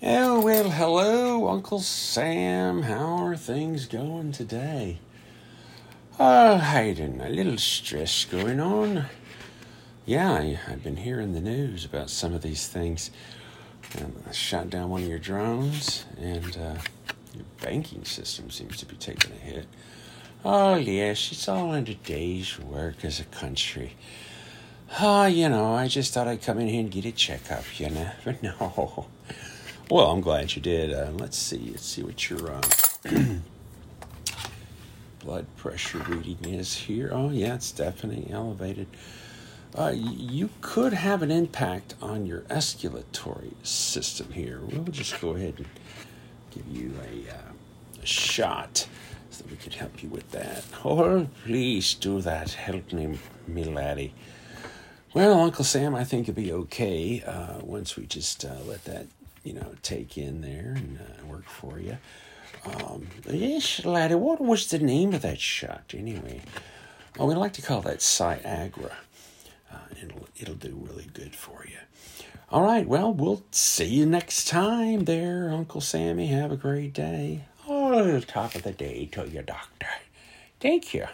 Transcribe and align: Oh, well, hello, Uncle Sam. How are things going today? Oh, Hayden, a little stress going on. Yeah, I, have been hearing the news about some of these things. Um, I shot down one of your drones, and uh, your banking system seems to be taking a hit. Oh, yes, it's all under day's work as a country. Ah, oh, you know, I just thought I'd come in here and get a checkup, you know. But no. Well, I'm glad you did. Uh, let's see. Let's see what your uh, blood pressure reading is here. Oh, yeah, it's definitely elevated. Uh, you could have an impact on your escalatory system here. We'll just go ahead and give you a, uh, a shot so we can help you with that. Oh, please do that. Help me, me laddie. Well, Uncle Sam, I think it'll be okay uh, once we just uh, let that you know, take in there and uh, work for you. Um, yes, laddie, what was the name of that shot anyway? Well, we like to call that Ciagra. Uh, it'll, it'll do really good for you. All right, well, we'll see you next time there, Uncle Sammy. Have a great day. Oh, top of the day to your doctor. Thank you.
Oh, 0.00 0.40
well, 0.40 0.70
hello, 0.70 1.48
Uncle 1.48 1.80
Sam. 1.80 2.82
How 2.82 3.24
are 3.24 3.36
things 3.36 3.86
going 3.86 4.30
today? 4.30 5.00
Oh, 6.20 6.58
Hayden, 6.58 7.20
a 7.20 7.28
little 7.28 7.58
stress 7.58 8.24
going 8.24 8.60
on. 8.60 9.06
Yeah, 10.06 10.34
I, 10.34 10.54
have 10.70 10.84
been 10.84 10.98
hearing 10.98 11.32
the 11.32 11.40
news 11.40 11.84
about 11.84 12.10
some 12.10 12.32
of 12.32 12.42
these 12.42 12.68
things. 12.68 13.10
Um, 14.00 14.12
I 14.28 14.30
shot 14.30 14.70
down 14.70 14.88
one 14.90 15.02
of 15.02 15.08
your 15.08 15.18
drones, 15.18 16.04
and 16.16 16.56
uh, 16.56 16.76
your 17.34 17.44
banking 17.60 18.04
system 18.04 18.50
seems 18.50 18.76
to 18.76 18.86
be 18.86 18.94
taking 18.94 19.32
a 19.32 19.34
hit. 19.34 19.66
Oh, 20.44 20.76
yes, 20.76 21.32
it's 21.32 21.48
all 21.48 21.72
under 21.72 21.94
day's 21.94 22.56
work 22.56 23.04
as 23.04 23.18
a 23.18 23.24
country. 23.24 23.96
Ah, 24.92 25.24
oh, 25.24 25.26
you 25.26 25.48
know, 25.48 25.74
I 25.74 25.88
just 25.88 26.14
thought 26.14 26.28
I'd 26.28 26.42
come 26.42 26.60
in 26.60 26.68
here 26.68 26.82
and 26.82 26.90
get 26.90 27.04
a 27.04 27.10
checkup, 27.10 27.64
you 27.80 27.90
know. 27.90 28.12
But 28.24 28.44
no. 28.44 29.08
Well, 29.90 30.10
I'm 30.10 30.20
glad 30.20 30.54
you 30.54 30.60
did. 30.60 30.92
Uh, 30.92 31.12
let's 31.12 31.38
see. 31.38 31.70
Let's 31.70 31.86
see 31.86 32.02
what 32.02 32.28
your 32.28 32.50
uh, 32.50 32.60
blood 35.20 35.46
pressure 35.56 36.00
reading 36.00 36.52
is 36.52 36.74
here. 36.74 37.08
Oh, 37.10 37.30
yeah, 37.30 37.54
it's 37.54 37.72
definitely 37.72 38.30
elevated. 38.30 38.86
Uh, 39.74 39.94
you 39.96 40.50
could 40.60 40.92
have 40.92 41.22
an 41.22 41.30
impact 41.30 41.94
on 42.02 42.26
your 42.26 42.42
escalatory 42.42 43.54
system 43.62 44.30
here. 44.32 44.60
We'll 44.60 44.84
just 44.84 45.18
go 45.22 45.30
ahead 45.30 45.54
and 45.56 45.66
give 46.50 46.68
you 46.68 46.92
a, 47.10 47.30
uh, 47.30 48.02
a 48.02 48.06
shot 48.06 48.86
so 49.30 49.42
we 49.50 49.56
can 49.56 49.72
help 49.72 50.02
you 50.02 50.10
with 50.10 50.30
that. 50.32 50.64
Oh, 50.84 51.28
please 51.44 51.94
do 51.94 52.20
that. 52.20 52.52
Help 52.52 52.92
me, 52.92 53.18
me 53.46 53.64
laddie. 53.64 54.12
Well, 55.14 55.40
Uncle 55.40 55.64
Sam, 55.64 55.94
I 55.94 56.04
think 56.04 56.28
it'll 56.28 56.36
be 56.36 56.52
okay 56.52 57.22
uh, 57.26 57.60
once 57.62 57.96
we 57.96 58.04
just 58.04 58.44
uh, 58.44 58.52
let 58.66 58.84
that 58.84 59.06
you 59.48 59.54
know, 59.54 59.72
take 59.82 60.18
in 60.18 60.42
there 60.42 60.74
and 60.76 60.98
uh, 61.00 61.24
work 61.24 61.48
for 61.48 61.78
you. 61.78 61.96
Um, 62.66 63.06
yes, 63.30 63.82
laddie, 63.86 64.14
what 64.14 64.42
was 64.42 64.68
the 64.68 64.78
name 64.78 65.14
of 65.14 65.22
that 65.22 65.40
shot 65.40 65.94
anyway? 65.96 66.42
Well, 67.16 67.28
we 67.28 67.34
like 67.34 67.54
to 67.54 67.62
call 67.62 67.80
that 67.82 68.00
Ciagra. 68.00 68.92
Uh, 69.72 69.76
it'll, 70.02 70.28
it'll 70.36 70.54
do 70.54 70.86
really 70.90 71.08
good 71.14 71.34
for 71.34 71.64
you. 71.66 71.78
All 72.50 72.62
right, 72.62 72.86
well, 72.86 73.12
we'll 73.12 73.42
see 73.50 73.86
you 73.86 74.04
next 74.04 74.48
time 74.48 75.06
there, 75.06 75.48
Uncle 75.50 75.80
Sammy. 75.80 76.26
Have 76.26 76.52
a 76.52 76.56
great 76.56 76.92
day. 76.92 77.44
Oh, 77.66 78.20
top 78.20 78.54
of 78.54 78.64
the 78.64 78.72
day 78.72 79.06
to 79.12 79.28
your 79.28 79.42
doctor. 79.42 79.88
Thank 80.60 80.92
you. 80.92 81.06